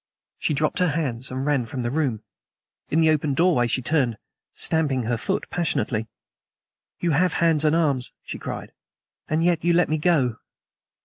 She 0.39 0.55
dropped 0.55 0.79
her 0.79 0.87
hands 0.87 1.29
and 1.29 1.45
ran 1.45 1.67
from 1.67 1.83
the 1.83 1.91
room. 1.91 2.23
In 2.89 3.01
the 3.01 3.11
open 3.11 3.35
doorway 3.35 3.67
she 3.67 3.83
turned, 3.83 4.17
stamping 4.55 5.03
her 5.03 5.15
foot 5.15 5.47
passionately. 5.51 6.07
"You 7.01 7.11
have 7.11 7.33
hands 7.33 7.63
and 7.63 7.75
arms," 7.75 8.11
she 8.23 8.39
cried, 8.39 8.71
"and 9.27 9.43
yet 9.43 9.63
you 9.63 9.73
let 9.73 9.89
me 9.89 9.99
go. 9.99 10.39